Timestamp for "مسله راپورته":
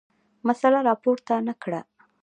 0.47-1.33